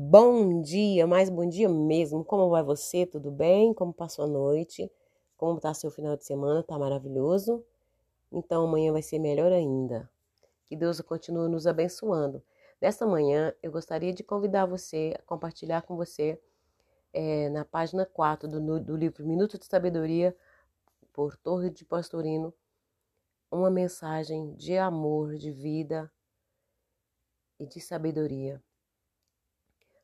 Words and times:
Bom 0.00 0.62
dia, 0.62 1.08
mais 1.08 1.28
bom 1.28 1.44
dia 1.44 1.68
mesmo. 1.68 2.24
Como 2.24 2.48
vai 2.50 2.62
você? 2.62 3.04
Tudo 3.04 3.32
bem? 3.32 3.74
Como 3.74 3.92
passou 3.92 4.26
a 4.26 4.28
noite? 4.28 4.88
Como 5.36 5.58
tá 5.58 5.74
seu 5.74 5.90
final 5.90 6.16
de 6.16 6.24
semana? 6.24 6.62
Tá 6.62 6.78
maravilhoso? 6.78 7.64
Então 8.30 8.62
amanhã 8.64 8.92
vai 8.92 9.02
ser 9.02 9.18
melhor 9.18 9.50
ainda. 9.50 10.08
Que 10.66 10.76
Deus 10.76 11.00
continue 11.00 11.48
nos 11.48 11.66
abençoando. 11.66 12.40
Nesta 12.80 13.04
manhã 13.08 13.52
eu 13.60 13.72
gostaria 13.72 14.12
de 14.12 14.22
convidar 14.22 14.66
você 14.66 15.16
a 15.18 15.22
compartilhar 15.22 15.82
com 15.82 15.96
você 15.96 16.40
é, 17.12 17.48
na 17.48 17.64
página 17.64 18.06
4 18.06 18.48
do, 18.48 18.78
do 18.78 18.96
livro 18.96 19.26
Minuto 19.26 19.58
de 19.58 19.66
Sabedoria 19.66 20.32
por 21.12 21.36
Torre 21.36 21.70
de 21.70 21.84
Pastorino 21.84 22.54
uma 23.50 23.68
mensagem 23.68 24.54
de 24.54 24.78
amor, 24.78 25.34
de 25.34 25.50
vida 25.50 26.08
e 27.58 27.66
de 27.66 27.80
sabedoria. 27.80 28.62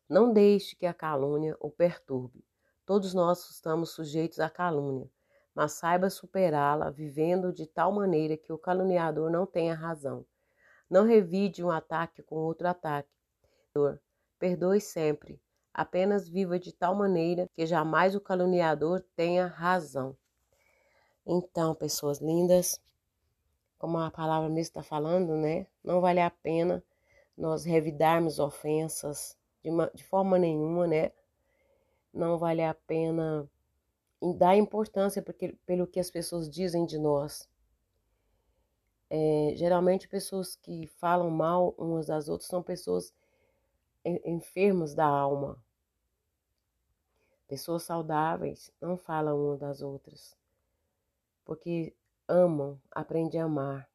Não 0.08 0.32
deixe 0.32 0.76
que 0.76 0.84
a 0.84 0.92
calúnia 0.92 1.56
o 1.58 1.70
perturbe. 1.70 2.44
Todos 2.84 3.14
nós 3.14 3.48
estamos 3.48 3.90
sujeitos 3.90 4.38
à 4.38 4.50
calúnia, 4.50 5.10
mas 5.54 5.72
saiba 5.72 6.10
superá-la 6.10 6.90
vivendo 6.90 7.50
de 7.50 7.66
tal 7.66 7.90
maneira 7.90 8.36
que 8.36 8.52
o 8.52 8.58
caluniador 8.58 9.30
não 9.30 9.46
tenha 9.46 9.74
razão. 9.74 10.26
Não 10.90 11.04
revide 11.04 11.64
um 11.64 11.70
ataque 11.70 12.22
com 12.22 12.36
outro 12.36 12.68
ataque. 12.68 13.08
Perdoe 14.38 14.80
sempre. 14.80 15.40
Apenas 15.72 16.28
viva 16.28 16.58
de 16.58 16.72
tal 16.72 16.94
maneira 16.94 17.48
que 17.54 17.64
jamais 17.64 18.14
o 18.14 18.20
caluniador 18.20 19.02
tenha 19.16 19.46
razão. 19.46 20.14
Então, 21.26 21.74
pessoas 21.74 22.20
lindas, 22.20 22.78
como 23.78 23.96
a 23.96 24.10
palavra 24.10 24.50
mesmo 24.50 24.60
está 24.60 24.82
falando, 24.82 25.34
né? 25.34 25.66
Não 25.82 26.02
vale 26.02 26.20
a 26.20 26.30
pena 26.30 26.84
nós 27.36 27.64
revidarmos 27.64 28.38
ofensas 28.38 29.36
de, 29.64 29.70
uma, 29.70 29.90
de 29.94 30.04
forma 30.04 30.38
nenhuma, 30.38 30.86
né? 30.86 31.10
Não 32.12 32.36
vale 32.38 32.62
a 32.62 32.74
pena 32.74 33.50
dar 34.36 34.56
importância 34.56 35.22
porque, 35.22 35.56
pelo 35.64 35.86
que 35.86 35.98
as 35.98 36.10
pessoas 36.10 36.48
dizem 36.50 36.84
de 36.84 36.98
nós. 36.98 37.48
É, 39.08 39.54
geralmente, 39.56 40.06
pessoas 40.06 40.54
que 40.54 40.86
falam 40.86 41.30
mal 41.30 41.74
umas 41.78 42.06
das 42.06 42.28
outras 42.28 42.48
são 42.48 42.62
pessoas 42.62 43.12
enfermas 44.04 44.94
da 44.94 45.06
alma. 45.06 45.58
Pessoas 47.48 47.84
saudáveis 47.84 48.70
não 48.80 48.98
falam 48.98 49.38
umas 49.38 49.60
das 49.60 49.80
outras, 49.80 50.36
porque 51.44 51.94
amam, 52.26 52.80
aprendem 52.90 53.40
a 53.40 53.44
amar. 53.44 53.93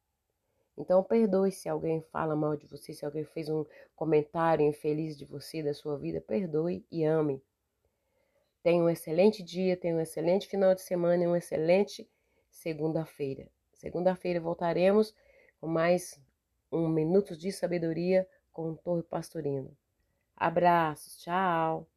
Então, 0.80 1.04
perdoe 1.04 1.52
se 1.52 1.68
alguém 1.68 2.02
fala 2.04 2.38
mal 2.38 2.56
de 2.56 2.66
você, 2.66 2.94
se 2.94 3.06
alguém 3.06 3.26
fez 3.26 3.50
um 3.50 3.66
comentário 3.98 4.66
infeliz 4.66 5.18
de 5.18 5.26
você, 5.26 5.62
da 5.62 5.74
sua 5.74 5.98
vida, 5.98 6.22
perdoe 6.22 6.86
e 6.90 7.04
ame. 7.04 7.44
Tenha 8.64 8.82
um 8.82 8.90
excelente 8.90 9.44
dia, 9.44 9.76
tenha 9.76 9.94
um 9.94 10.00
excelente 10.00 10.48
final 10.48 10.74
de 10.74 10.82
semana 10.82 11.22
e 11.22 11.28
uma 11.28 11.38
excelente 11.38 12.10
segunda-feira. 12.50 13.50
Segunda-feira 13.74 14.40
voltaremos 14.40 15.14
com 15.60 15.68
mais 15.68 16.18
um 16.72 16.88
Minutos 16.88 17.38
de 17.38 17.52
Sabedoria 17.52 18.26
com 18.54 18.72
o 18.72 18.78
Torre 18.78 19.04
Pastorino. 19.04 19.76
Abraços, 20.34 21.18
tchau! 21.18 21.90